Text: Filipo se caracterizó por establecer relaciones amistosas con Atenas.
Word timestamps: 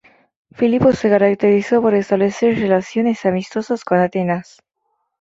Filipo 0.53 0.93
se 0.93 1.09
caracterizó 1.09 1.79
por 1.79 1.93
establecer 1.93 2.57
relaciones 2.57 3.23
amistosas 3.23 3.85
con 3.85 3.99
Atenas. 3.99 4.59